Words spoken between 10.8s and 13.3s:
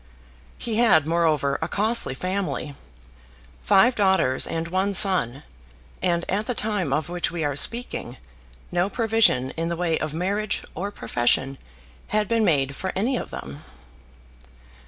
profession had been made for any of